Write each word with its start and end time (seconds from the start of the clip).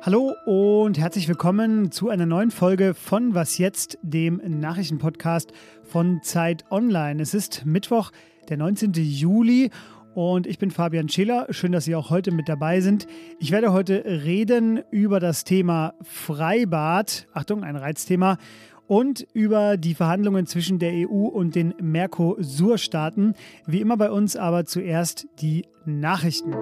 Hallo 0.00 0.34
und 0.46 0.98
herzlich 0.98 1.28
willkommen 1.28 1.92
zu 1.92 2.08
einer 2.08 2.26
neuen 2.26 2.50
Folge 2.50 2.94
von 2.94 3.34
Was 3.34 3.58
jetzt, 3.58 3.98
dem 4.02 4.40
Nachrichtenpodcast 4.44 5.52
von 5.84 6.20
Zeit 6.22 6.64
Online. 6.70 7.22
Es 7.22 7.34
ist 7.34 7.64
Mittwoch, 7.64 8.10
der 8.48 8.56
19. 8.56 8.92
Juli 8.94 9.70
und 10.14 10.46
ich 10.46 10.58
bin 10.58 10.70
Fabian 10.70 11.08
Scheler. 11.08 11.46
Schön, 11.50 11.72
dass 11.72 11.84
Sie 11.84 11.94
auch 11.94 12.10
heute 12.10 12.32
mit 12.32 12.48
dabei 12.48 12.80
sind. 12.80 13.06
Ich 13.38 13.50
werde 13.50 13.72
heute 13.72 14.04
reden 14.04 14.82
über 14.90 15.20
das 15.20 15.44
Thema 15.44 15.94
Freibad. 16.02 17.26
Achtung, 17.32 17.64
ein 17.64 17.76
Reizthema. 17.76 18.38
Und 18.86 19.26
über 19.32 19.76
die 19.76 19.94
Verhandlungen 19.94 20.46
zwischen 20.46 20.78
der 20.78 20.92
EU 20.92 21.26
und 21.26 21.54
den 21.54 21.74
Mercosur-Staaten. 21.80 23.34
Wie 23.66 23.80
immer 23.80 23.96
bei 23.96 24.10
uns 24.10 24.36
aber 24.36 24.66
zuerst 24.66 25.26
die 25.40 25.64
Nachrichten. 25.84 26.54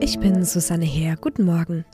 Ich 0.00 0.18
bin 0.18 0.44
Susanne 0.44 0.86
Heer. 0.86 1.16
Guten 1.20 1.44
Morgen. 1.44 1.84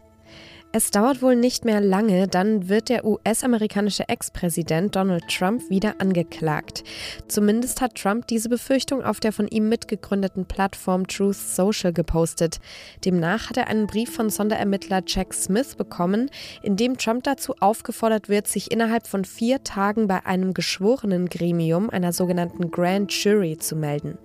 Es 0.77 0.91
dauert 0.91 1.23
wohl 1.23 1.37
nicht 1.37 1.65
mehr 1.65 1.81
lange, 1.81 2.27
dann 2.27 2.69
wird 2.69 2.89
der 2.89 3.05
US-amerikanische 3.05 4.09
Ex-Präsident 4.09 4.97
Donald 4.97 5.23
Trump 5.29 5.71
wieder 5.71 6.01
angeklagt. 6.01 6.83
Zumindest 7.29 7.81
hat 7.81 7.95
Trump 7.95 8.27
diese 8.27 8.49
Befürchtung 8.49 9.05
auf 9.05 9.21
der 9.21 9.31
von 9.31 9.47
ihm 9.47 9.69
mitgegründeten 9.69 10.47
Plattform 10.47 11.07
Truth 11.07 11.37
Social 11.37 11.93
gepostet. 11.93 12.59
Demnach 13.05 13.51
hat 13.51 13.57
er 13.57 13.69
einen 13.69 13.87
Brief 13.87 14.13
von 14.13 14.31
Sonderermittler 14.31 15.05
Jack 15.07 15.33
Smith 15.33 15.77
bekommen, 15.77 16.29
in 16.65 16.75
dem 16.75 16.99
Trump 16.99 17.23
dazu 17.23 17.55
aufgefordert 17.61 18.29
wird, 18.29 18.49
sich 18.49 18.73
innerhalb 18.73 19.07
von 19.07 19.25
vier 19.25 19.63
Tagen 19.63 20.09
bei 20.09 20.27
einem 20.27 20.55
geschworenen 20.55 21.29
Gremium, 21.29 21.89
einer 21.89 22.13
sogenannten 22.13 22.73
Grand 22.73 23.13
Jury, 23.13 23.59
zu 23.59 23.77
melden. 23.77 24.19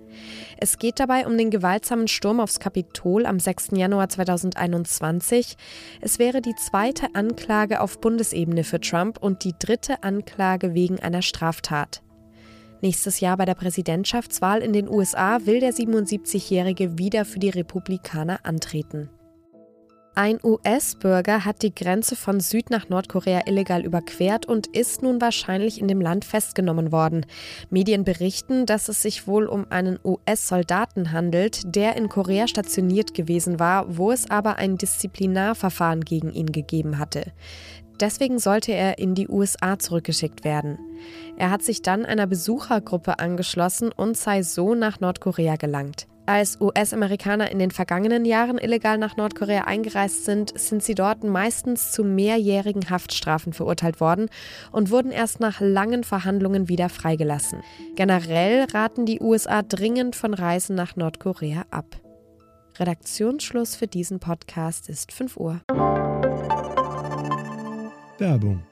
Es 0.58 0.78
geht 0.78 1.00
dabei 1.00 1.26
um 1.26 1.36
den 1.38 1.50
gewaltsamen 1.50 2.08
Sturm 2.08 2.40
aufs 2.40 2.60
Kapitol 2.60 3.26
am 3.26 3.40
6. 3.40 3.68
Januar 3.72 4.08
2021. 4.08 5.56
Es 6.00 6.18
wäre 6.18 6.40
die 6.40 6.54
zweite 6.54 7.14
Anklage 7.14 7.80
auf 7.80 8.00
Bundesebene 8.00 8.64
für 8.64 8.80
Trump 8.80 9.18
und 9.18 9.44
die 9.44 9.54
dritte 9.58 10.02
Anklage 10.02 10.74
wegen 10.74 11.00
einer 11.00 11.22
Straftat. 11.22 12.02
Nächstes 12.82 13.20
Jahr 13.20 13.36
bei 13.36 13.44
der 13.44 13.54
Präsidentschaftswahl 13.54 14.62
in 14.62 14.72
den 14.72 14.88
USA 14.88 15.44
will 15.44 15.60
der 15.60 15.74
77-Jährige 15.74 16.96
wieder 16.98 17.24
für 17.24 17.38
die 17.38 17.50
Republikaner 17.50 18.40
antreten. 18.44 19.10
Ein 20.16 20.40
US-Bürger 20.42 21.44
hat 21.44 21.62
die 21.62 21.72
Grenze 21.72 22.16
von 22.16 22.40
Süd 22.40 22.68
nach 22.68 22.88
Nordkorea 22.88 23.42
illegal 23.46 23.84
überquert 23.84 24.44
und 24.44 24.66
ist 24.66 25.02
nun 25.02 25.20
wahrscheinlich 25.20 25.80
in 25.80 25.86
dem 25.86 26.00
Land 26.00 26.24
festgenommen 26.24 26.90
worden. 26.90 27.24
Medien 27.70 28.02
berichten, 28.02 28.66
dass 28.66 28.88
es 28.88 29.02
sich 29.02 29.28
wohl 29.28 29.46
um 29.46 29.66
einen 29.70 30.00
US-Soldaten 30.04 31.12
handelt, 31.12 31.76
der 31.76 31.96
in 31.96 32.08
Korea 32.08 32.48
stationiert 32.48 33.14
gewesen 33.14 33.60
war, 33.60 33.96
wo 33.96 34.10
es 34.10 34.28
aber 34.28 34.56
ein 34.56 34.76
Disziplinarverfahren 34.76 36.00
gegen 36.00 36.32
ihn 36.32 36.50
gegeben 36.50 36.98
hatte. 36.98 37.32
Deswegen 38.00 38.40
sollte 38.40 38.72
er 38.72 38.98
in 38.98 39.14
die 39.14 39.28
USA 39.28 39.78
zurückgeschickt 39.78 40.42
werden. 40.42 40.78
Er 41.36 41.50
hat 41.50 41.62
sich 41.62 41.82
dann 41.82 42.04
einer 42.04 42.26
Besuchergruppe 42.26 43.20
angeschlossen 43.20 43.92
und 43.92 44.16
sei 44.16 44.42
so 44.42 44.74
nach 44.74 44.98
Nordkorea 44.98 45.54
gelangt. 45.54 46.08
Als 46.26 46.60
US-Amerikaner 46.60 47.50
in 47.50 47.58
den 47.58 47.70
vergangenen 47.70 48.24
Jahren 48.24 48.58
illegal 48.58 48.98
nach 48.98 49.16
Nordkorea 49.16 49.64
eingereist 49.64 50.24
sind, 50.24 50.58
sind 50.58 50.82
sie 50.82 50.94
dort 50.94 51.24
meistens 51.24 51.92
zu 51.92 52.04
mehrjährigen 52.04 52.88
Haftstrafen 52.88 53.52
verurteilt 53.52 54.00
worden 54.00 54.28
und 54.70 54.90
wurden 54.90 55.10
erst 55.10 55.40
nach 55.40 55.60
langen 55.60 56.04
Verhandlungen 56.04 56.68
wieder 56.68 56.88
freigelassen. 56.88 57.62
Generell 57.96 58.66
raten 58.72 59.06
die 59.06 59.20
USA 59.20 59.62
dringend 59.62 60.14
von 60.14 60.34
Reisen 60.34 60.76
nach 60.76 60.94
Nordkorea 60.94 61.64
ab. 61.70 62.00
Redaktionsschluss 62.78 63.74
für 63.74 63.86
diesen 63.86 64.20
Podcast 64.20 64.88
ist 64.88 65.12
5 65.12 65.36
Uhr. 65.36 65.60
Werbung 68.18 68.62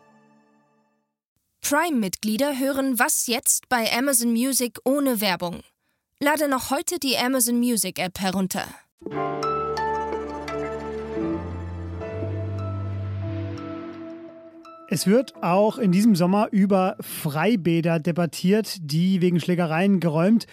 Prime-Mitglieder 1.68 2.58
hören 2.58 2.98
Was 2.98 3.26
jetzt 3.26 3.68
bei 3.68 3.92
Amazon 3.92 4.32
Music 4.32 4.78
ohne 4.84 5.20
Werbung. 5.20 5.62
Lade 6.20 6.48
noch 6.48 6.72
heute 6.72 6.98
die 6.98 7.16
Amazon 7.16 7.60
Music 7.60 8.00
App 8.00 8.18
herunter. 8.18 8.64
Es 14.88 15.06
wird 15.06 15.40
auch 15.44 15.78
in 15.78 15.92
diesem 15.92 16.16
Sommer 16.16 16.48
über 16.50 16.96
Freibäder 16.98 18.00
debattiert, 18.00 18.78
die 18.80 19.20
wegen 19.20 19.38
Schlägereien 19.38 20.00
geräumt 20.00 20.48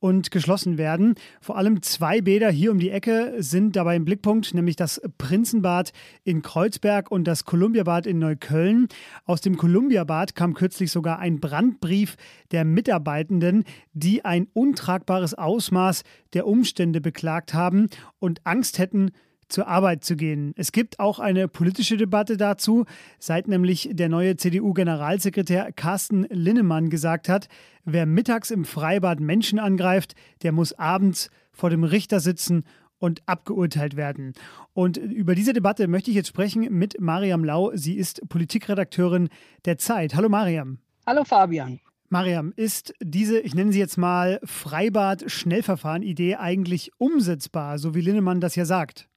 und 0.00 0.30
geschlossen 0.30 0.78
werden. 0.78 1.14
Vor 1.40 1.56
allem 1.56 1.82
zwei 1.82 2.20
Bäder 2.20 2.50
hier 2.50 2.70
um 2.70 2.78
die 2.78 2.90
Ecke 2.90 3.34
sind 3.38 3.76
dabei 3.76 3.96
im 3.96 4.04
Blickpunkt, 4.04 4.54
nämlich 4.54 4.76
das 4.76 5.00
Prinzenbad 5.18 5.92
in 6.24 6.42
Kreuzberg 6.42 7.10
und 7.10 7.24
das 7.24 7.44
Kolumbiabad 7.44 8.06
in 8.06 8.18
Neukölln. 8.18 8.88
Aus 9.24 9.40
dem 9.40 9.56
Kolumbiabad 9.56 10.34
kam 10.34 10.54
kürzlich 10.54 10.90
sogar 10.90 11.18
ein 11.18 11.40
Brandbrief 11.40 12.16
der 12.50 12.64
Mitarbeitenden, 12.64 13.64
die 13.92 14.24
ein 14.24 14.48
untragbares 14.52 15.34
Ausmaß 15.34 16.02
der 16.32 16.46
Umstände 16.46 17.00
beklagt 17.00 17.54
haben 17.54 17.88
und 18.18 18.40
Angst 18.44 18.78
hätten, 18.78 19.10
zur 19.48 19.68
Arbeit 19.68 20.04
zu 20.04 20.16
gehen. 20.16 20.52
Es 20.56 20.72
gibt 20.72 21.00
auch 21.00 21.18
eine 21.18 21.48
politische 21.48 21.96
Debatte 21.96 22.36
dazu, 22.36 22.84
seit 23.18 23.48
nämlich 23.48 23.90
der 23.92 24.08
neue 24.08 24.36
CDU-Generalsekretär 24.36 25.72
Carsten 25.72 26.26
Linnemann 26.30 26.90
gesagt 26.90 27.28
hat, 27.28 27.48
wer 27.84 28.06
mittags 28.06 28.50
im 28.50 28.64
Freibad 28.64 29.20
Menschen 29.20 29.58
angreift, 29.58 30.14
der 30.42 30.52
muss 30.52 30.72
abends 30.72 31.30
vor 31.52 31.70
dem 31.70 31.84
Richter 31.84 32.20
sitzen 32.20 32.64
und 32.98 33.22
abgeurteilt 33.26 33.96
werden. 33.96 34.34
Und 34.74 34.96
über 34.96 35.34
diese 35.34 35.52
Debatte 35.52 35.88
möchte 35.88 36.10
ich 36.10 36.16
jetzt 36.16 36.28
sprechen 36.28 36.66
mit 36.70 37.00
Mariam 37.00 37.44
Lau. 37.44 37.70
Sie 37.74 37.94
ist 37.94 38.28
Politikredakteurin 38.28 39.28
der 39.64 39.78
Zeit. 39.78 40.14
Hallo 40.14 40.28
Mariam. 40.28 40.78
Hallo 41.06 41.24
Fabian. 41.24 41.80
Mariam, 42.10 42.52
ist 42.56 42.94
diese, 43.02 43.38
ich 43.38 43.54
nenne 43.54 43.70
sie 43.70 43.78
jetzt 43.78 43.98
mal 43.98 44.40
Freibad-Schnellverfahren-Idee 44.42 46.36
eigentlich 46.36 46.90
umsetzbar, 46.96 47.78
so 47.78 47.94
wie 47.94 48.00
Linnemann 48.00 48.40
das 48.40 48.56
ja 48.56 48.64
sagt? 48.64 49.08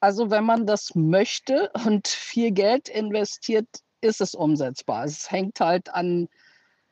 Also 0.00 0.30
wenn 0.30 0.44
man 0.44 0.66
das 0.66 0.94
möchte 0.94 1.70
und 1.84 2.08
viel 2.08 2.50
Geld 2.52 2.88
investiert, 2.88 3.68
ist 4.00 4.20
es 4.20 4.34
umsetzbar. 4.34 5.04
Es 5.04 5.30
hängt 5.30 5.60
halt 5.60 5.92
an 5.92 6.28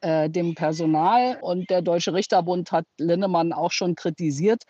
äh, 0.00 0.30
dem 0.30 0.54
Personal 0.54 1.38
und 1.40 1.70
der 1.70 1.82
Deutsche 1.82 2.12
Richterbund 2.14 2.70
hat 2.70 2.84
Linnemann 2.98 3.52
auch 3.52 3.72
schon 3.72 3.94
kritisiert. 3.94 4.62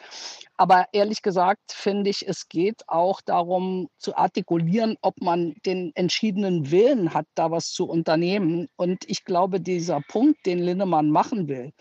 Aber 0.56 0.86
ehrlich 0.92 1.20
gesagt 1.22 1.72
finde 1.72 2.10
ich, 2.10 2.26
es 2.26 2.48
geht 2.48 2.88
auch 2.88 3.20
darum 3.20 3.88
zu 3.98 4.16
artikulieren, 4.16 4.96
ob 5.02 5.20
man 5.20 5.54
den 5.66 5.92
entschiedenen 5.96 6.70
Willen 6.70 7.12
hat, 7.12 7.26
da 7.34 7.50
was 7.50 7.72
zu 7.72 7.86
unternehmen. 7.86 8.68
Und 8.76 9.04
ich 9.06 9.24
glaube, 9.24 9.60
dieser 9.60 10.00
Punkt, 10.08 10.46
den 10.46 10.60
Linnemann 10.60 11.10
machen 11.10 11.48
will, 11.48 11.72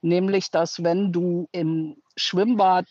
nämlich, 0.00 0.50
dass 0.50 0.82
wenn 0.82 1.12
du 1.12 1.48
im 1.52 1.96
Schwimmbad 2.16 2.86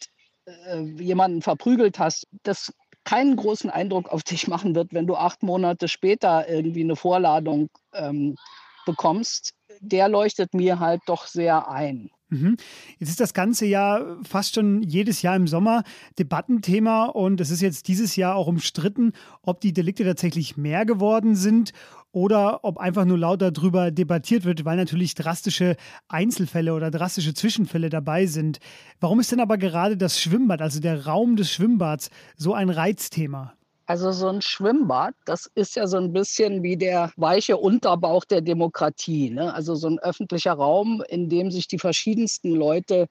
äh, 0.46 0.82
jemanden 1.00 1.42
verprügelt 1.42 1.98
hast, 1.98 2.28
das 2.44 2.72
keinen 3.06 3.36
großen 3.36 3.70
Eindruck 3.70 4.10
auf 4.10 4.24
dich 4.24 4.48
machen 4.48 4.76
wird, 4.76 4.94
wenn 4.94 5.08
du 5.08 5.16
acht 5.16 5.44
Monate 5.44 5.88
später 5.88 6.50
irgendwie 6.50 6.84
eine 6.84 6.96
Vorladung 6.96 7.70
ähm, 7.94 8.36
bekommst, 8.86 9.54
der 9.80 10.10
leuchtet 10.10 10.54
mir 10.54 10.80
halt 10.80 11.02
doch 11.06 11.28
sehr 11.28 11.70
ein. 11.70 12.10
Mhm. 12.30 12.58
Jetzt 12.98 13.10
ist 13.10 13.20
das 13.20 13.34
ganze 13.34 13.66
Jahr 13.66 14.18
fast 14.24 14.56
schon 14.56 14.82
jedes 14.82 15.22
Jahr 15.22 15.36
im 15.36 15.48
Sommer 15.48 15.84
Debattenthema 16.18 17.06
und 17.06 17.40
es 17.40 17.52
ist 17.52 17.62
jetzt 17.62 17.88
dieses 17.88 18.16
Jahr 18.16 18.36
auch 18.36 18.48
umstritten, 18.48 19.14
ob 19.44 19.62
die 19.62 19.74
Delikte 19.74 20.04
tatsächlich 20.04 20.58
mehr 20.58 20.86
geworden 20.86 21.36
sind 21.36 21.72
oder 22.16 22.62
ob 22.64 22.78
einfach 22.78 23.04
nur 23.04 23.18
lauter 23.18 23.52
darüber 23.52 23.92
debattiert 23.92 24.46
wird, 24.46 24.64
weil 24.64 24.78
natürlich 24.78 25.16
drastische 25.16 25.76
Einzelfälle 26.08 26.74
oder 26.74 26.90
drastische 26.90 27.34
Zwischenfälle 27.34 27.90
dabei 27.90 28.26
sind. 28.26 28.60
Warum 29.02 29.20
ist 29.20 29.34
denn 29.34 29.42
aber 29.42 29.58
gerade 29.58 29.98
das 29.98 30.22
Schwimmbad, 30.22 30.62
also 30.62 30.80
der 30.80 31.06
Raum 31.06 31.36
des 31.36 31.52
Schwimmbads, 31.52 32.10
so 32.38 32.54
ein 32.54 32.70
Reizthema? 32.70 33.54
Also 33.86 34.14
so 34.14 34.30
ein 34.30 34.42
Schwimmbad, 34.42 35.14
das 35.26 35.52
ist 35.56 35.76
ja 35.76 35.88
so 35.88 35.98
ein 35.98 36.14
bisschen 36.14 36.64
wie 36.64 36.78
der 36.78 37.12
weiche 37.18 37.58
Unterbauch 37.58 38.24
der 38.24 38.40
Demokratie. 38.40 39.30
Ne? 39.30 39.54
Also 39.54 39.76
so 39.76 39.90
ein 39.90 40.00
öffentlicher 40.00 40.54
Raum, 40.54 41.04
in 41.10 41.28
dem 41.28 41.52
sich 41.52 41.68
die 41.68 41.80
verschiedensten 41.80 42.52
Leute 42.52 43.08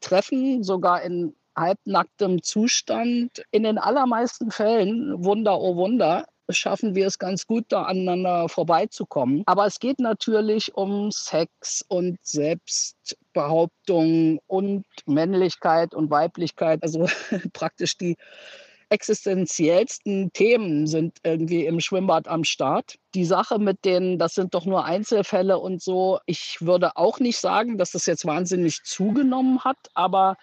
treffen, 0.00 0.64
sogar 0.64 1.02
in 1.02 1.32
halbnacktem 1.56 2.42
Zustand. 2.42 3.40
In 3.52 3.62
den 3.62 3.78
allermeisten 3.78 4.50
Fällen, 4.50 5.24
Wunder, 5.24 5.60
oh 5.60 5.76
Wunder, 5.76 6.26
schaffen 6.50 6.94
wir 6.94 7.06
es 7.06 7.18
ganz 7.18 7.46
gut, 7.46 7.66
da 7.68 7.84
aneinander 7.84 8.48
vorbeizukommen. 8.48 9.42
Aber 9.46 9.66
es 9.66 9.80
geht 9.80 10.00
natürlich 10.00 10.74
um 10.74 11.10
Sex 11.10 11.84
und 11.88 12.18
Selbstbehauptung 12.22 14.40
und 14.46 14.84
Männlichkeit 15.06 15.94
und 15.94 16.10
Weiblichkeit. 16.10 16.82
Also 16.82 17.06
praktisch 17.52 17.98
die 17.98 18.16
existenziellsten 18.90 20.32
Themen 20.32 20.86
sind 20.86 21.18
irgendwie 21.22 21.66
im 21.66 21.80
Schwimmbad 21.80 22.26
am 22.26 22.44
Start. 22.44 22.96
Die 23.14 23.24
Sache 23.24 23.58
mit 23.58 23.84
denen, 23.84 24.18
das 24.18 24.34
sind 24.34 24.54
doch 24.54 24.64
nur 24.64 24.84
Einzelfälle 24.84 25.58
und 25.58 25.82
so. 25.82 26.20
Ich 26.26 26.58
würde 26.60 26.96
auch 26.96 27.20
nicht 27.20 27.38
sagen, 27.38 27.76
dass 27.76 27.92
das 27.92 28.06
jetzt 28.06 28.24
wahnsinnig 28.24 28.82
zugenommen 28.84 29.62
hat, 29.64 29.76
aber 29.94 30.36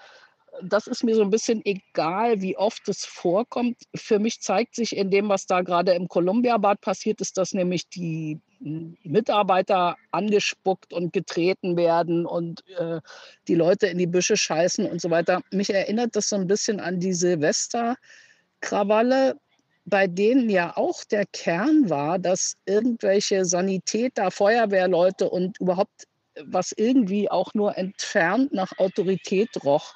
das 0.63 0.87
ist 0.87 1.03
mir 1.03 1.15
so 1.15 1.21
ein 1.21 1.29
bisschen 1.29 1.61
egal, 1.65 2.41
wie 2.41 2.57
oft 2.57 2.87
es 2.89 3.05
vorkommt. 3.05 3.77
Für 3.95 4.17
mich 4.19 4.41
zeigt 4.41 4.75
sich 4.75 4.95
in 4.95 5.11
dem, 5.11 5.29
was 5.29 5.45
da 5.45 5.61
gerade 5.61 5.93
im 5.93 6.07
Columbia-Bad 6.07 6.81
passiert 6.81 7.21
ist, 7.21 7.37
dass 7.37 7.53
nämlich 7.53 7.87
die 7.89 8.39
Mitarbeiter 8.59 9.95
angespuckt 10.11 10.93
und 10.93 11.13
getreten 11.13 11.77
werden 11.77 12.25
und 12.25 12.67
äh, 12.77 12.99
die 13.47 13.55
Leute 13.55 13.87
in 13.87 13.97
die 13.97 14.07
Büsche 14.07 14.37
scheißen 14.37 14.89
und 14.89 15.01
so 15.01 15.09
weiter. 15.09 15.41
Mich 15.51 15.73
erinnert 15.73 16.15
das 16.15 16.29
so 16.29 16.35
ein 16.35 16.47
bisschen 16.47 16.79
an 16.79 16.99
die 16.99 17.13
Silvesterkrawalle, 17.13 19.39
bei 19.85 20.07
denen 20.07 20.49
ja 20.49 20.75
auch 20.75 21.03
der 21.03 21.25
Kern 21.27 21.89
war, 21.89 22.17
dass 22.17 22.55
irgendwelche 22.65 23.45
Sanitäter, 23.45 24.31
Feuerwehrleute 24.31 25.29
und 25.29 25.59
überhaupt 25.59 26.07
was 26.43 26.73
irgendwie 26.75 27.29
auch 27.29 27.53
nur 27.53 27.77
entfernt 27.77 28.53
nach 28.53 28.71
Autorität 28.77 29.49
roch, 29.63 29.93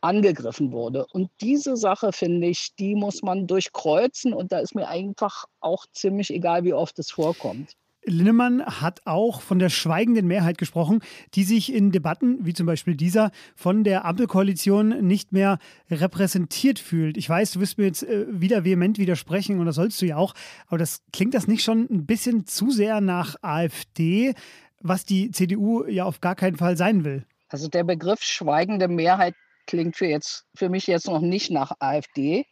angegriffen 0.00 0.72
wurde. 0.72 1.06
Und 1.12 1.30
diese 1.40 1.76
Sache, 1.76 2.12
finde 2.12 2.48
ich, 2.48 2.74
die 2.78 2.94
muss 2.94 3.22
man 3.22 3.46
durchkreuzen 3.46 4.32
und 4.32 4.52
da 4.52 4.58
ist 4.58 4.74
mir 4.74 4.88
einfach 4.88 5.44
auch 5.60 5.86
ziemlich 5.92 6.32
egal, 6.32 6.64
wie 6.64 6.74
oft 6.74 6.98
es 6.98 7.10
vorkommt. 7.10 7.76
Linnemann 8.04 8.64
hat 8.64 9.02
auch 9.04 9.40
von 9.42 9.58
der 9.58 9.68
schweigenden 9.68 10.26
Mehrheit 10.26 10.58
gesprochen, 10.58 11.00
die 11.34 11.44
sich 11.44 11.72
in 11.72 11.92
Debatten, 11.92 12.44
wie 12.44 12.54
zum 12.54 12.66
Beispiel 12.66 12.96
dieser, 12.96 13.30
von 13.54 13.84
der 13.84 14.04
Ampelkoalition 14.04 15.06
nicht 15.06 15.32
mehr 15.32 15.58
repräsentiert 15.90 16.78
fühlt. 16.78 17.16
Ich 17.16 17.28
weiß, 17.28 17.52
du 17.52 17.60
wirst 17.60 17.78
mir 17.78 17.84
jetzt 17.84 18.02
äh, 18.04 18.26
wieder 18.28 18.64
vehement 18.64 18.98
widersprechen 18.98 19.58
und 19.60 19.66
das 19.66 19.76
sollst 19.76 20.00
du 20.00 20.06
ja 20.06 20.16
auch, 20.16 20.34
aber 20.66 20.78
das 20.78 21.02
klingt 21.12 21.34
das 21.34 21.46
nicht 21.46 21.62
schon 21.62 21.86
ein 21.90 22.06
bisschen 22.06 22.46
zu 22.46 22.70
sehr 22.70 23.00
nach 23.00 23.36
AfD, 23.42 24.34
was 24.80 25.04
die 25.04 25.30
CDU 25.30 25.84
ja 25.86 26.04
auf 26.04 26.20
gar 26.20 26.34
keinen 26.34 26.56
Fall 26.56 26.76
sein 26.76 27.04
will? 27.04 27.24
Also 27.48 27.68
der 27.68 27.84
Begriff 27.84 28.22
schweigende 28.22 28.88
Mehrheit 28.88 29.34
klingt 29.68 29.96
für, 29.96 30.06
jetzt, 30.06 30.46
für 30.56 30.68
mich 30.68 30.88
jetzt 30.88 31.06
noch 31.06 31.20
nicht 31.20 31.50
nach 31.52 31.72
AfD. 31.78 32.46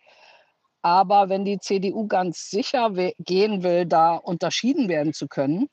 Aber 0.83 1.29
wenn 1.29 1.45
die 1.45 1.59
CDU 1.59 2.07
ganz 2.07 2.49
sicher 2.49 2.93
gehen 3.19 3.65
will, 3.65 3.87
da 3.87 4.15
unterschieden 4.15 4.89
werden 4.89 5.13
zu 5.13 5.27
können, 5.27 5.67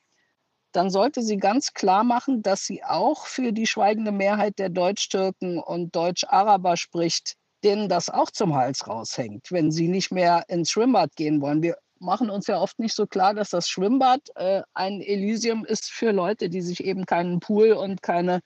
dann 0.71 0.89
sollte 0.89 1.21
sie 1.21 1.37
ganz 1.37 1.73
klar 1.73 2.03
machen, 2.03 2.41
dass 2.41 2.65
sie 2.65 2.83
auch 2.83 3.27
für 3.27 3.51
die 3.51 3.67
schweigende 3.67 4.11
Mehrheit 4.11 4.57
der 4.57 4.69
Deutsch-Türken 4.69 5.59
und 5.59 5.95
Deutsch-Araber 5.95 6.77
spricht, 6.77 7.35
denen 7.63 7.89
das 7.89 8.09
auch 8.09 8.31
zum 8.31 8.55
Hals 8.55 8.87
raushängt, 8.87 9.51
wenn 9.51 9.71
sie 9.71 9.87
nicht 9.87 10.11
mehr 10.11 10.45
ins 10.47 10.71
Schwimmbad 10.71 11.15
gehen 11.15 11.41
wollen. 11.41 11.61
Wir 11.61 11.77
machen 11.99 12.31
uns 12.31 12.47
ja 12.47 12.59
oft 12.59 12.79
nicht 12.79 12.95
so 12.95 13.05
klar, 13.05 13.35
dass 13.35 13.51
das 13.51 13.69
Schwimmbad 13.69 14.21
äh, 14.35 14.63
ein 14.73 15.01
Elysium 15.01 15.63
ist 15.63 15.91
für 15.91 16.11
Leute, 16.11 16.49
die 16.49 16.61
sich 16.61 16.83
eben 16.83 17.05
keinen 17.05 17.39
Pool 17.39 17.73
und 17.73 18.01
keine 18.01 18.41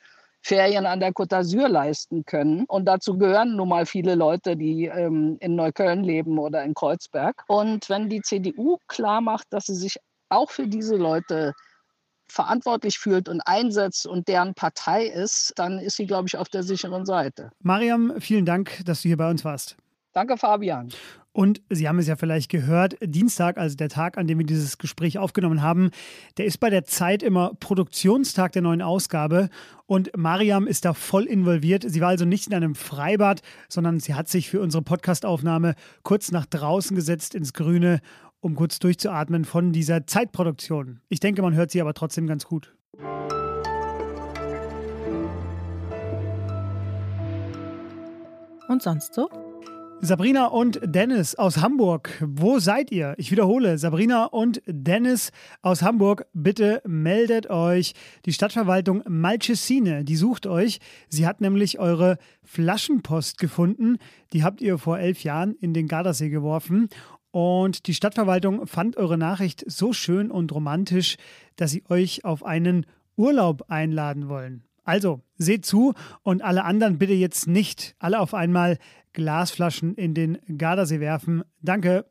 Ferien 0.48 0.86
an 0.86 1.02
der 1.02 1.12
Côte 1.12 1.36
d'Azur 1.36 1.68
leisten 1.68 2.24
können. 2.24 2.64
Und 2.68 2.86
dazu 2.86 3.18
gehören 3.18 3.58
nun 3.58 3.68
mal 3.68 3.86
viele 3.86 4.16
Leute, 4.16 4.56
die 4.56 4.86
ähm, 4.86 5.36
in 5.42 5.56
Neukölln 5.56 6.06
leben 6.06 6.40
oder 6.40 6.64
in 6.64 6.74
Kreuzberg. 6.74 7.44
Und 7.48 7.90
wenn 7.90 8.08
die 8.08 8.22
CDU 8.22 8.78
klar 8.88 9.20
macht, 9.20 9.48
dass 9.50 9.66
sie 9.66 9.76
sich 9.76 9.98
auch 10.30 10.50
für 10.50 10.68
diese 10.68 10.96
Leute 10.96 11.54
verantwortlich 12.30 12.98
fühlt 12.98 13.28
und 13.28 13.42
einsetzt 13.42 14.08
und 14.08 14.30
deren 14.30 14.54
Partei 14.54 15.08
ist, 15.08 15.52
dann 15.58 15.80
ist 15.80 15.98
sie, 15.98 16.06
glaube 16.06 16.30
ich, 16.30 16.38
auf 16.38 16.48
der 16.48 16.64
sicheren 16.64 17.06
Seite. 17.06 17.52
Mariam, 17.60 18.14
vielen 18.20 18.46
Dank, 18.46 18.86
dass 18.86 19.02
du 19.02 19.10
hier 19.10 19.18
bei 19.18 19.30
uns 19.30 19.44
warst. 19.44 19.76
Danke, 20.14 20.38
Fabian. 20.38 20.90
Und 21.38 21.62
Sie 21.70 21.88
haben 21.88 22.00
es 22.00 22.08
ja 22.08 22.16
vielleicht 22.16 22.50
gehört, 22.50 22.98
Dienstag, 23.00 23.60
also 23.60 23.78
der 23.78 23.90
Tag, 23.90 24.18
an 24.18 24.26
dem 24.26 24.40
wir 24.40 24.46
dieses 24.48 24.80
Gespräch 24.80 25.20
aufgenommen 25.20 25.62
haben, 25.62 25.92
der 26.38 26.46
ist 26.46 26.60
bei 26.60 26.72
der 26.72 26.84
Zeit 26.84 27.22
immer 27.22 27.54
Produktionstag 27.60 28.54
der 28.54 28.64
neuen 28.64 28.82
Ausgabe. 28.82 29.50
Und 29.86 30.10
Mariam 30.18 30.66
ist 30.66 30.84
da 30.84 30.96
voll 30.96 31.26
involviert. 31.26 31.86
Sie 31.88 32.02
war 32.02 32.10
also 32.10 32.26
nicht 32.26 32.48
in 32.48 32.56
einem 32.56 32.74
Freibad, 32.74 33.44
sondern 33.70 34.00
sie 34.00 34.16
hat 34.16 34.28
sich 34.30 34.50
für 34.50 34.62
unsere 34.62 34.82
Podcastaufnahme 34.82 35.76
kurz 36.02 36.32
nach 36.32 36.48
draußen 36.48 36.96
gesetzt 36.96 37.36
ins 37.36 37.54
Grüne, 37.54 38.00
um 38.40 38.56
kurz 38.56 38.80
durchzuatmen 38.80 39.46
von 39.46 39.74
dieser 39.74 40.08
Zeitproduktion. 40.08 41.02
Ich 41.08 41.20
denke, 41.20 41.44
man 41.44 41.54
hört 41.54 41.70
sie 41.70 41.82
aber 41.82 41.94
trotzdem 41.94 42.26
ganz 42.26 42.46
gut. 42.46 42.74
Und 48.68 48.82
sonst 48.82 49.14
so? 49.14 49.47
Sabrina 50.00 50.46
und 50.46 50.80
Dennis 50.84 51.36
aus 51.36 51.58
Hamburg, 51.58 52.12
wo 52.22 52.60
seid 52.60 52.92
ihr? 52.92 53.16
Ich 53.18 53.32
wiederhole, 53.32 53.80
Sabrina 53.80 54.26
und 54.26 54.62
Dennis 54.68 55.32
aus 55.64 55.82
Hamburg, 55.82 56.28
bitte 56.34 56.82
meldet 56.86 57.50
euch. 57.50 57.94
Die 58.26 58.32
Stadtverwaltung 58.32 59.04
Malcesine, 59.08 60.04
die 60.04 60.16
sucht 60.16 60.46
euch. 60.46 60.80
Sie 61.10 61.26
hat 61.26 61.42
nämlich 61.42 61.80
eure 61.80 62.20
Flaschenpost 62.44 63.40
gefunden. 63.40 63.98
Die 64.34 64.44
habt 64.44 64.62
ihr 64.62 64.78
vor 64.78 65.00
elf 65.00 65.24
Jahren 65.24 65.56
in 65.56 65.74
den 65.74 65.88
Gardasee 65.88 66.30
geworfen. 66.30 66.90
Und 67.32 67.88
die 67.88 67.96
Stadtverwaltung 67.96 68.68
fand 68.68 68.98
eure 68.98 69.18
Nachricht 69.18 69.64
so 69.68 69.94
schön 69.94 70.30
und 70.30 70.52
romantisch, 70.54 71.18
dass 71.56 71.72
sie 71.72 71.84
euch 71.90 72.24
auf 72.24 72.46
einen 72.46 72.86
Urlaub 73.16 73.64
einladen 73.68 74.30
wollen. 74.30 74.64
Also, 74.88 75.20
seht 75.38 75.66
zu 75.66 75.94
und 76.24 76.42
alle 76.42 76.64
anderen 76.64 76.98
bitte 76.98 77.14
jetzt 77.14 77.46
nicht 77.46 77.96
alle 78.00 78.22
auf 78.22 78.34
einmal 78.34 78.78
Glasflaschen 79.18 79.96
in 79.96 80.14
den 80.14 80.38
Gardasee 80.60 81.00
werfen. 81.00 81.44
Danke. 81.64 82.06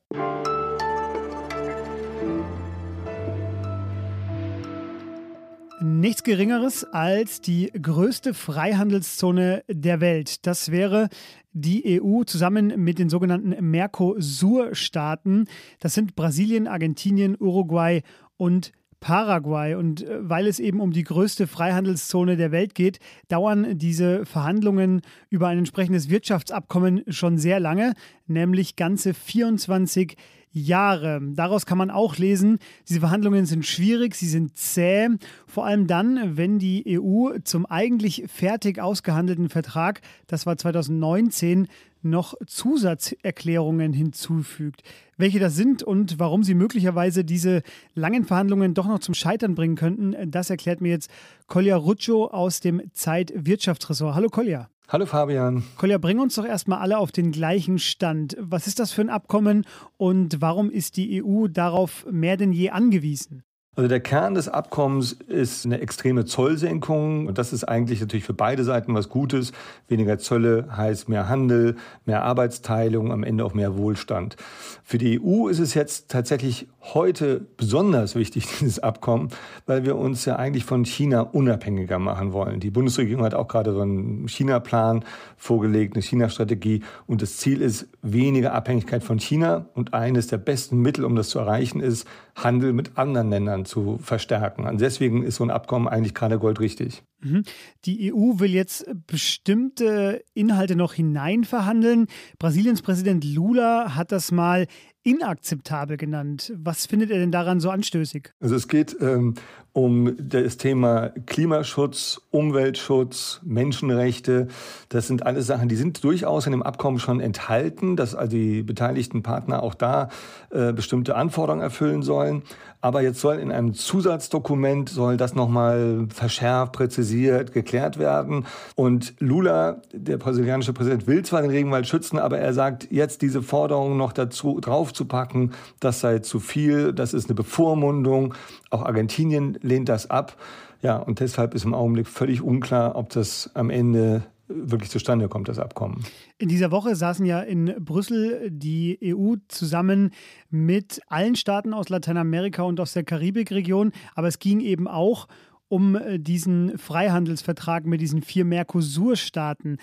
Nichts 5.81 6.25
Geringeres 6.25 6.83
als 6.83 7.41
die 7.41 7.71
größte 7.81 8.35
Freihandelszone 8.35 9.63
der 9.69 10.01
Welt. 10.01 10.49
Das 10.49 10.73
wäre 10.73 11.09
die 11.53 12.03
EU 12.03 12.25
zusammen 12.25 12.73
mit 12.83 12.99
den 12.99 13.09
sogenannten 13.09 13.55
Mercosur-Staaten. 13.71 15.45
Das 15.79 15.95
sind 15.95 16.17
Brasilien, 16.17 16.67
Argentinien, 16.67 17.37
Uruguay 17.39 18.03
und 18.37 18.73
Paraguay. 19.07 19.77
Und 19.77 20.03
äh, 20.03 20.19
weil 20.29 20.49
es 20.49 20.59
eben 20.59 20.81
um 20.81 20.91
die 20.91 21.05
größte 21.05 21.47
Freihandelszone 21.47 22.37
der 22.37 22.51
Welt 22.51 22.75
geht, 22.75 22.99
dauern 23.29 23.79
diese 23.79 24.27
Verhandlungen 24.27 25.03
über 25.31 25.47
ein 25.47 25.59
entsprechendes 25.59 26.11
Wirtschaftsabkommen 26.11 27.05
schon 27.07 27.39
sehr 27.39 27.61
lange, 27.61 27.95
nämlich 28.27 28.75
ganze 28.75 29.15
24 29.15 30.17
Jahre. 30.51 31.21
Daraus 31.23 31.67
kann 31.67 31.79
man 31.79 31.91
auch 31.91 32.17
lesen, 32.17 32.59
diese 32.89 32.99
Verhandlungen 32.99 33.47
sind 33.47 33.65
schwierig, 33.65 34.17
sie 34.17 34.29
sind 34.29 34.57
zäh, 34.57 35.11
vor 35.47 35.67
allem 35.67 35.87
dann, 35.87 36.37
wenn 36.37 36.59
die 36.59 36.99
EU 36.99 37.39
zum 37.45 37.67
eigentlich 37.67 38.25
fertig 38.27 38.81
ausgehandelten 38.81 39.51
Vertrag, 39.51 40.01
das 40.27 40.47
war 40.47 40.57
2019, 40.57 41.69
noch 42.11 42.35
Zusatzerklärungen 42.47 43.93
hinzufügt. 43.93 44.83
Welche 45.17 45.39
das 45.39 45.55
sind 45.55 45.83
und 45.83 46.19
warum 46.19 46.43
sie 46.43 46.55
möglicherweise 46.55 47.25
diese 47.25 47.63
langen 47.95 48.25
Verhandlungen 48.25 48.75
doch 48.75 48.87
noch 48.87 48.99
zum 48.99 49.15
Scheitern 49.15 49.55
bringen 49.55 49.77
könnten, 49.77 50.31
das 50.31 50.51
erklärt 50.51 50.81
mir 50.81 50.91
jetzt 50.91 51.11
Kolja 51.47 51.77
Ruccio 51.77 52.27
aus 52.27 52.61
dem 52.61 52.83
Zeitwirtschaftsressort. 52.93 54.15
Hallo 54.15 54.29
Kolja. 54.29 54.69
Hallo 54.89 55.05
Fabian. 55.05 55.65
Kolja, 55.79 55.99
bring 55.99 56.21
uns 56.21 56.37
doch 56.37 56.47
erstmal 56.47 56.79
alle 56.79 56.99
auf 56.99 57.11
den 57.11 57.33
gleichen 57.33 57.81
Stand. 57.81 58.37
Was 58.39 58.69
ist 58.69 58.79
das 58.79 58.93
für 58.93 59.01
ein 59.01 59.11
Abkommen 59.11 59.67
und 59.97 60.41
warum 60.41 60.71
ist 60.71 60.97
die 60.97 61.25
EU 61.25 61.49
darauf 61.49 62.07
mehr 62.09 62.37
denn 62.37 62.53
je 62.53 62.71
angewiesen? 62.71 63.43
Also 63.77 63.89
der 63.89 64.01
Kern 64.01 64.35
des 64.35 64.49
Abkommens 64.49 65.13
ist 65.13 65.67
eine 65.67 65.83
extreme 65.83 66.25
Zollsenkung 66.25 67.27
und 67.27 67.37
das 67.37 67.53
ist 67.53 67.65
eigentlich 67.65 68.01
natürlich 68.01 68.25
für 68.25 68.33
beide 68.33 68.65
Seiten 68.65 68.95
was 68.95 69.11
Gutes. 69.11 69.53
Weniger 69.87 70.19
Zölle 70.19 70.67
heißt 70.75 71.11
mehr 71.11 71.29
Handel, 71.29 71.77
mehr 72.07 72.23
Arbeitsteilung, 72.23 73.13
am 73.13 73.23
Ende 73.23 73.45
auch 73.45 73.53
mehr 73.53 73.77
Wohlstand. 73.77 74.37
Für 74.83 74.97
die 74.97 75.21
EU 75.21 75.49
ist 75.49 75.59
es 75.59 75.75
jetzt 75.75 76.11
tatsächlich 76.11 76.69
heute 76.95 77.47
besonders 77.59 78.15
wichtig, 78.15 78.47
dieses 78.61 78.79
Abkommen, 78.79 79.29
weil 79.67 79.85
wir 79.85 79.97
uns 79.97 80.25
ja 80.25 80.37
eigentlich 80.37 80.65
von 80.65 80.87
China 80.87 81.21
unabhängiger 81.21 81.99
machen 81.99 82.33
wollen. 82.33 82.61
Die 82.61 82.71
Bundesregierung 82.71 83.25
hat 83.25 83.35
auch 83.35 83.49
gerade 83.49 83.75
so 83.75 83.81
einen 83.83 84.27
China-Plan 84.27 85.05
vorgelegt, 85.37 85.97
eine 85.97 86.03
China-Strategie 86.03 86.83
und 87.07 87.21
das 87.21 87.37
Ziel 87.37 87.61
ist 87.61 87.89
weniger 88.01 88.55
Abhängigkeit 88.55 89.05
von 89.05 89.19
China 89.19 89.67
und 89.75 89.93
eines 89.93 90.29
der 90.29 90.39
besten 90.39 90.81
Mittel, 90.81 91.05
um 91.05 91.15
das 91.15 91.29
zu 91.29 91.39
erreichen, 91.39 91.81
ist 91.81 92.07
Handel 92.37 92.73
mit 92.73 92.99
anderen 92.99 93.31
Ländern 93.31 93.65
zu 93.65 93.99
verstärken. 93.99 94.67
Und 94.67 94.81
deswegen 94.81 95.23
ist 95.23 95.37
so 95.37 95.45
ein 95.45 95.51
Abkommen 95.51 95.89
eigentlich 95.89 96.15
gerade 96.15 96.39
goldrichtig. 96.39 97.03
Mhm. 97.27 97.43
Die 97.85 98.13
EU 98.13 98.39
will 98.39 98.53
jetzt 98.53 98.87
bestimmte 99.07 100.25
Inhalte 100.35 100.77
noch 100.77 100.95
hineinverhandeln. 100.95 102.07
Brasiliens 102.39 102.83
Präsident 102.83 103.25
Lula 103.25 103.95
hat 103.95 104.13
das 104.13 104.33
mal 104.33 104.67
inakzeptabel 105.07 105.97
genannt. 105.97 106.53
Was 106.57 106.87
findet 106.87 107.13
er 107.13 107.19
denn 107.19 107.31
daran 107.31 107.61
so 107.61 107.71
anstößig? 107.71 108.31
Also 108.41 108.57
es 108.57 108.67
geht 108.67 108.97
ähm, 109.01 109.35
um 109.73 110.17
das 110.19 110.57
Thema 110.57 111.11
Klimaschutz, 111.27 112.21
Umweltschutz, 112.31 113.41
Menschenrechte. 113.45 114.49
Das 114.89 115.07
sind 115.07 115.25
alles 115.25 115.47
Sachen, 115.47 115.69
die 115.69 115.77
sind 115.77 116.03
durchaus 116.03 116.47
in 116.47 116.53
dem 116.53 116.63
Abkommen 116.63 116.99
schon 116.99 117.21
enthalten, 117.21 117.95
dass 117.95 118.17
also 118.17 118.37
die 118.37 118.65
beteiligten 118.65 119.23
Partner 119.23 119.63
auch 119.63 119.75
da 119.75 120.09
äh, 120.51 120.73
bestimmte 120.73 121.15
Anforderungen 121.15 121.63
erfüllen 121.63 122.03
sollen. 122.03 122.43
Aber 122.81 123.01
jetzt 123.03 123.21
soll 123.21 123.37
in 123.37 123.53
einem 123.53 123.75
Zusatzdokument 123.75 124.89
soll 124.89 125.17
das 125.17 125.35
nochmal 125.35 126.09
verschärft, 126.09 126.73
präzisiert 126.73 127.16
priorisiert, 127.17 127.53
geklärt 127.53 127.99
werden. 127.99 128.47
Und 128.75 129.15
Lula, 129.19 129.83
der 129.93 130.19
brasilianische 130.19 130.73
Präsident, 130.73 131.07
will 131.07 131.25
zwar 131.25 131.43
den 131.43 131.51
Regenwald 131.51 131.87
schützen, 131.87 132.19
aber 132.19 132.39
er 132.39 132.53
sagt, 132.53 132.89
jetzt 132.91 133.23
diese 133.23 133.43
Forderung 133.43 133.97
noch 133.97 134.13
dazu 134.13 134.61
draufzupacken, 134.61 135.53
das 135.81 136.01
sei 136.01 136.19
zu 136.21 136.41
viel, 136.41 136.93
das 136.93 137.15
ist 137.15 137.27
eine 137.27 137.35
Bevormundung. 137.35 138.35
Auch 138.71 138.83
Argentinien 138.83 139.59
lehnt 139.63 139.89
das 139.89 140.11
ab. 140.11 140.37
Ja, 140.83 140.99
und 140.99 141.21
deshalb 141.21 141.55
ist 141.55 141.65
im 141.65 141.75
Augenblick 141.75 142.07
völlig 142.07 142.43
unklar, 142.43 142.97
ob 142.97 143.09
das 143.11 143.51
am 143.55 143.71
Ende 143.71 144.23
wirklich 144.49 144.91
zustande 144.91 145.29
kommt, 145.29 145.49
das 145.49 145.59
Abkommen. 145.59 146.05
In 146.39 146.49
dieser 146.49 146.71
Woche 146.71 146.95
saßen 146.95 147.27
ja 147.27 147.41
in 147.41 147.75
Brüssel 147.81 148.49
die 148.49 148.97
EU 149.03 149.35
zusammen 149.49 150.13
mit 150.51 151.01
allen 151.09 151.35
Staaten 151.35 151.75
aus 151.75 151.89
Lateinamerika 151.89 152.63
und 152.63 152.79
aus 152.79 152.93
der 152.93 153.03
Karibikregion. 153.03 153.91
Aber 154.15 154.29
es 154.29 154.39
ging 154.39 154.61
eben 154.61 154.87
auch 154.87 155.27
um 155.69 155.97
äh, 155.97 156.19
diesen 156.19 156.79
Freihandelsvertrag 156.79 157.87
mit 157.87 158.01
diesen 158.01 158.23
vier 158.23 158.45
Mercosur-Staaten. 158.45 159.79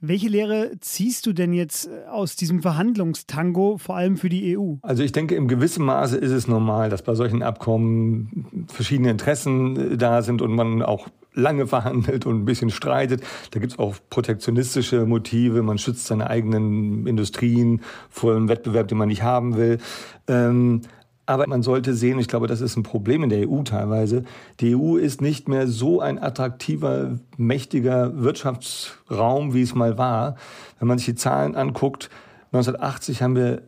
Welche 0.00 0.28
Lehre 0.28 0.72
ziehst 0.80 1.24
du 1.26 1.32
denn 1.32 1.54
jetzt 1.54 1.86
äh, 1.86 2.06
aus 2.08 2.36
diesem 2.36 2.60
Verhandlungstango, 2.60 3.78
vor 3.78 3.96
allem 3.96 4.18
für 4.18 4.28
die 4.28 4.56
EU? 4.56 4.74
Also 4.82 5.02
ich 5.02 5.12
denke, 5.12 5.34
im 5.34 5.48
gewissen 5.48 5.84
Maße 5.84 6.18
ist 6.18 6.32
es 6.32 6.46
normal, 6.46 6.90
dass 6.90 7.02
bei 7.02 7.14
solchen 7.14 7.42
Abkommen 7.42 8.66
verschiedene 8.68 9.10
Interessen 9.10 9.92
äh, 9.92 9.96
da 9.96 10.22
sind 10.22 10.42
und 10.42 10.54
man 10.54 10.82
auch 10.82 11.08
lange 11.32 11.66
verhandelt 11.66 12.26
und 12.26 12.42
ein 12.42 12.44
bisschen 12.44 12.70
streitet. 12.70 13.22
Da 13.52 13.60
gibt 13.60 13.72
es 13.72 13.78
auch 13.78 13.96
protektionistische 14.10 15.06
Motive. 15.06 15.62
Man 15.62 15.78
schützt 15.78 16.06
seine 16.06 16.28
eigenen 16.28 17.06
Industrien 17.06 17.82
vor 18.10 18.34
einem 18.34 18.48
Wettbewerb, 18.48 18.88
den 18.88 18.98
man 18.98 19.08
nicht 19.08 19.22
haben 19.22 19.56
will. 19.56 19.78
Ähm, 20.28 20.82
aber 21.26 21.46
man 21.48 21.62
sollte 21.62 21.94
sehen, 21.94 22.18
ich 22.18 22.28
glaube, 22.28 22.46
das 22.46 22.60
ist 22.60 22.76
ein 22.76 22.84
Problem 22.84 23.24
in 23.24 23.30
der 23.30 23.48
EU 23.48 23.62
teilweise. 23.62 24.24
Die 24.60 24.76
EU 24.76 24.96
ist 24.96 25.20
nicht 25.20 25.48
mehr 25.48 25.66
so 25.66 26.00
ein 26.00 26.22
attraktiver, 26.22 27.18
mächtiger 27.36 28.22
Wirtschaftsraum, 28.22 29.52
wie 29.52 29.62
es 29.62 29.74
mal 29.74 29.98
war. 29.98 30.36
Wenn 30.78 30.88
man 30.88 30.98
sich 30.98 31.06
die 31.06 31.14
Zahlen 31.16 31.56
anguckt, 31.56 32.10
1980 32.52 33.22
haben 33.22 33.36
wir 33.36 33.62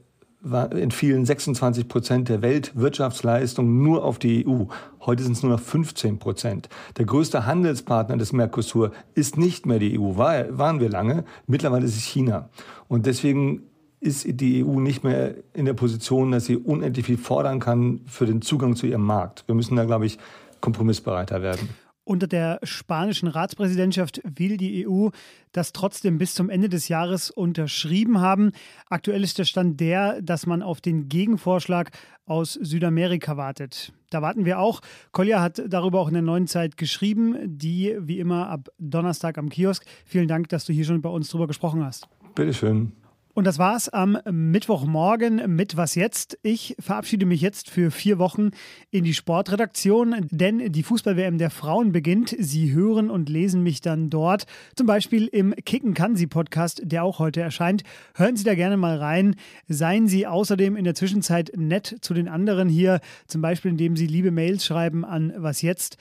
entfielen 0.71 1.27
26 1.27 1.88
Prozent 1.88 2.29
der 2.29 2.43
Weltwirtschaftsleistung 2.43 3.83
nur 3.83 4.05
auf 4.05 4.21
die 4.21 4.47
EU. 4.47 4.65
Heute 5.05 5.25
sind 5.25 5.33
es 5.33 5.43
nur 5.43 5.50
noch 5.50 5.61
15 5.61 6.21
Prozent. 6.21 6.69
Der 6.97 7.07
größte 7.07 7.45
Handelspartner 7.45 8.17
des 8.17 8.33
Mercosur 8.33 8.93
ist 9.15 9.37
nicht 9.37 9.67
mehr 9.67 9.81
die 9.81 9.99
EU, 9.99 10.17
war, 10.17 10.57
waren 10.57 10.79
wir 10.79 10.88
lange. 10.91 11.25
Mittlerweile 11.49 11.87
ist 11.87 11.97
es 11.97 12.05
China. 12.05 12.50
Und 12.87 13.07
deswegen 13.07 13.62
ist 14.00 14.26
die 14.28 14.64
EU 14.64 14.81
nicht 14.81 15.05
mehr 15.05 15.35
in 15.55 15.64
der 15.64 15.75
Position, 15.75 16.31
dass 16.31 16.47
sie 16.47 16.57
unendlich 16.57 17.07
viel 17.07 17.19
fordern 17.19 17.61
kann 17.61 18.00
für 18.07 18.26
den 18.26 18.43
Zugang 18.43 18.76
zu 18.76 18.87
ihrem 18.87 19.02
Markt. 19.02 19.45
Wir 19.47 19.55
müssen 19.55 19.76
da, 19.76 19.85
glaube 19.85 20.07
ich, 20.07 20.19
kompromissbereiter 20.61 21.43
werden. 21.43 21.69
Unter 22.09 22.26
der 22.26 22.59
spanischen 22.62 23.28
Ratspräsidentschaft 23.28 24.23
will 24.25 24.57
die 24.57 24.88
EU 24.88 25.11
das 25.52 25.75
trotzdem 25.75 26.17
bis 26.17 26.33
zum 26.33 26.49
Ende 26.49 26.71
des 26.71 26.88
Jahres 26.88 27.31
unterschrieben 27.31 28.19
haben. 28.21 28.52
Aktuell 28.88 29.23
ist 29.23 29.37
der 29.37 29.45
Stand 29.45 29.78
der, 29.78 30.23
dass 30.23 30.47
man 30.47 30.62
auf 30.62 30.81
den 30.81 31.11
Gegenvorschlag 31.11 31.90
aus 32.25 32.55
Südamerika 32.55 33.37
wartet. 33.37 33.93
Da 34.09 34.23
warten 34.23 34.47
wir 34.47 34.59
auch. 34.59 34.81
Kolja 35.12 35.43
hat 35.43 35.62
darüber 35.69 36.00
auch 36.00 36.09
in 36.09 36.14
der 36.14 36.23
neuen 36.23 36.47
Zeit 36.47 36.78
geschrieben, 36.78 37.37
die 37.45 37.95
wie 38.00 38.21
immer 38.21 38.49
ab 38.49 38.71
Donnerstag 38.78 39.37
am 39.37 39.50
Kiosk. 39.50 39.85
Vielen 40.07 40.28
Dank, 40.28 40.49
dass 40.49 40.64
du 40.64 40.73
hier 40.73 40.87
schon 40.87 41.02
bei 41.02 41.11
uns 41.11 41.28
drüber 41.28 41.47
gesprochen 41.47 41.85
hast. 41.85 42.09
Bitteschön. 42.35 42.93
Und 43.38 43.45
das 43.45 43.61
war's 43.61 43.88
am 43.88 44.18
Mittwochmorgen 44.28 45.54
mit 45.54 45.76
Was 45.76 45.95
jetzt? 45.95 46.40
Ich 46.42 46.75
verabschiede 46.80 47.25
mich 47.25 47.40
jetzt 47.40 47.71
für 47.71 47.92
vier 47.92 48.18
Wochen 48.18 48.50
in 48.90 49.04
die 49.04 49.14
Sportredaktion, 49.14 50.26
denn 50.33 50.73
die 50.73 50.83
Fußball-WM 50.83 51.38
der 51.38 51.50
Frauen 51.50 51.92
beginnt. 51.92 52.35
Sie 52.37 52.73
hören 52.73 53.11
und 53.11 53.28
lesen 53.28 53.62
mich 53.62 53.80
dann 53.80 54.11
dort, 54.11 54.47
zum 54.75 54.88
Beispiel 54.88 55.28
im 55.28 55.54
Kicken 55.54 55.95
kann 55.95 56.16
sie 56.16 56.26
Podcast, 56.26 56.83
der 56.83 57.04
auch 57.04 57.21
heute 57.21 57.40
erscheint. 57.40 57.85
Hören 58.16 58.35
Sie 58.35 58.42
da 58.42 58.57
gerne 58.57 58.76
mal 58.76 58.97
rein. 58.97 59.37
Seien 59.68 60.09
Sie 60.09 60.26
außerdem 60.26 60.75
in 60.75 60.83
der 60.83 60.97
Zwischenzeit 60.97 61.52
nett 61.54 61.99
zu 62.00 62.14
den 62.14 62.26
anderen 62.26 62.68
hier, 62.68 62.99
zum 63.28 63.40
Beispiel 63.40 63.71
indem 63.71 63.95
Sie 63.95 64.09
liebe 64.09 64.33
Mails 64.33 64.66
schreiben 64.66 65.04
an 65.04 65.33
Was 65.37 65.62
jetzt? 65.62 65.97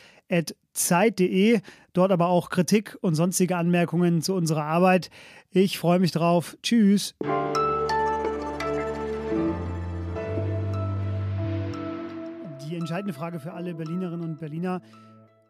zeit.de. 0.77 1.60
Dort 1.93 2.12
aber 2.12 2.27
auch 2.27 2.50
Kritik 2.50 2.98
und 3.01 3.15
sonstige 3.15 3.57
Anmerkungen 3.57 4.22
zu 4.22 4.34
unserer 4.34 4.63
Arbeit. 4.63 5.10
Ich 5.51 5.77
freue 5.77 6.00
mich 6.00 6.12
drauf. 6.12 6.57
Tschüss. 6.62 7.15
Die 12.67 12.75
entscheidende 12.75 13.13
Frage 13.13 13.39
für 13.39 13.53
alle 13.53 13.74
Berlinerinnen 13.74 14.24
und 14.24 14.39
Berliner: 14.39 14.81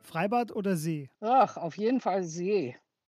Freibad 0.01 0.55
oder 0.55 0.75
See? 0.75 1.09
Ach, 1.19 1.57
auf 1.57 1.77
jeden 1.77 1.99
Fall 1.99 2.23
See. 2.23 2.75